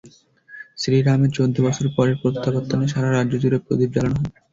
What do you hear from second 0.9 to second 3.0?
রামের চৌদ্দ বছর পরের প্রত্যাবর্তনে